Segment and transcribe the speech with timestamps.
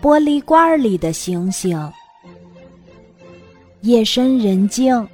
[0.00, 1.78] 玻璃罐里的星星。
[3.82, 5.06] 夜深人静，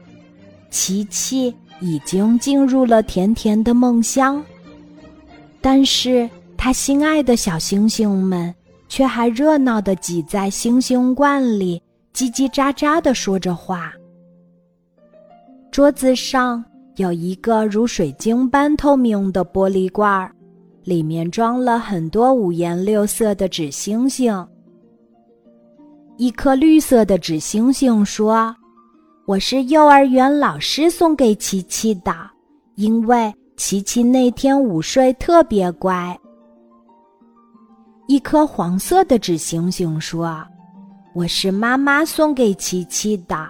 [0.71, 4.45] 琪琪已经进入了甜甜的梦乡，
[5.61, 8.55] 但是他心爱的小星星们
[8.89, 11.83] 却还热闹的挤在星星罐里，
[12.15, 13.93] 叽叽喳喳的说着话。
[15.71, 16.65] 桌子上
[16.97, 20.35] 有一个如水晶般透明的玻璃罐儿，
[20.85, 24.47] 里面装了很多五颜六色的纸星星。
[26.17, 28.55] 一颗绿色的纸星星说
[29.27, 32.13] ：“我是幼儿园老师送给琪琪的，
[32.75, 36.19] 因为琪琪那天午睡特别乖。”
[38.09, 40.43] 一颗黄色的纸星星说
[41.15, 43.49] ：“我是妈妈送给琪琪的。”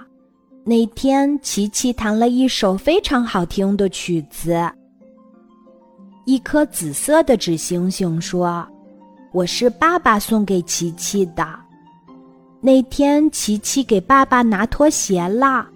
[0.67, 4.71] 那天，琪琪弹了一首非常好听的曲子。
[6.29, 8.63] 一颗紫色的纸星星说
[9.33, 11.43] ：“我是爸爸送给琪琪的。”
[12.61, 15.67] 那天，琪琪给爸爸拿拖鞋啦。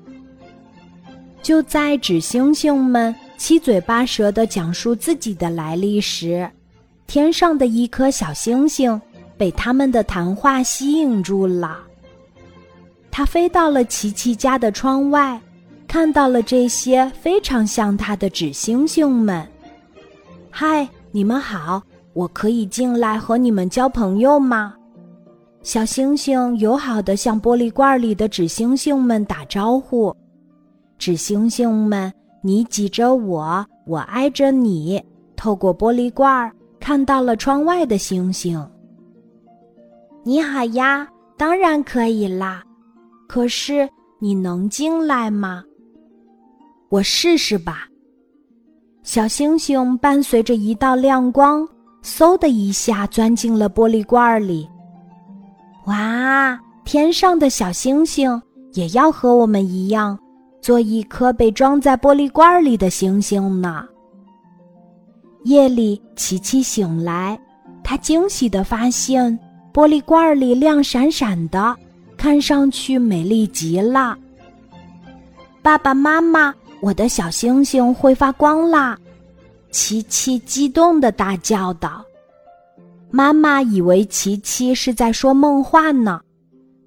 [1.41, 6.47] 就在纸星星们七嘴八舌的讲述自己的来历时，
[7.07, 9.01] 天上的一颗小星星
[9.39, 11.79] 被他们的谈话吸引住了。
[13.11, 15.41] 他飞到了琪琪家的窗外，
[15.89, 19.49] 看到了这些非常像他的纸星星们。
[20.55, 24.75] 嗨，你们好，我可以进来和你们交朋友吗？
[25.63, 30.15] 小星星友好的向玻璃罐里的纸星星们打招呼。
[30.99, 35.03] 纸星星们，你挤着我，我挨着你，
[35.37, 38.63] 透过玻璃罐看到了窗外的星星。
[40.23, 41.09] 你好呀，
[41.39, 42.63] 当然可以啦。
[43.27, 45.65] 可是你能进来吗？
[46.91, 47.89] 我试试吧。
[49.03, 51.67] 小星星伴随着一道亮光，
[52.05, 54.69] 嗖的一下钻进了玻璃罐里。
[55.87, 56.59] 哇！
[56.85, 58.41] 天上的小星星
[58.73, 60.19] 也要和我们一样，
[60.61, 63.85] 做一颗被装在玻璃罐里的星星呢。
[65.45, 67.39] 夜里，琪琪醒来，
[67.83, 69.37] 他惊喜的发现
[69.73, 71.77] 玻璃罐里亮闪闪的。
[72.17, 74.17] 看上去美丽极了。
[75.61, 78.99] 爸爸妈妈，我的小星星会发光啦！
[79.71, 82.05] 琪琪激动的大叫道。
[83.09, 86.21] 妈妈以为琪琪是在说梦话呢，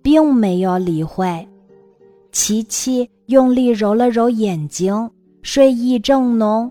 [0.01, 1.47] 并没有理会。
[2.33, 5.09] 琪琪用力揉了揉眼睛，
[5.43, 6.69] 睡意正浓。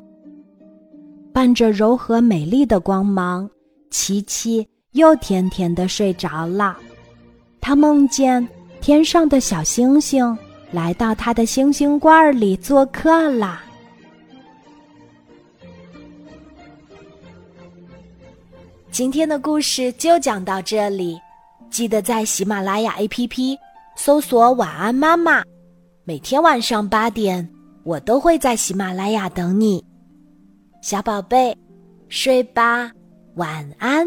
[1.32, 3.48] 伴着柔和美丽的光芒，
[3.90, 6.76] 琪琪又甜甜的睡着了。
[7.58, 8.46] 他梦见
[8.82, 10.36] 天上的小星星
[10.74, 13.62] 来到他的星星罐儿里做客啦。
[18.90, 21.16] 今天的故事就讲到这里，
[21.70, 23.56] 记得在喜马拉雅 APP
[23.94, 25.44] 搜索“晚安妈妈”，
[26.02, 27.48] 每天晚上八点，
[27.84, 29.84] 我都会在喜马拉雅等你，
[30.82, 31.56] 小宝贝，
[32.08, 32.90] 睡吧，
[33.36, 34.04] 晚安。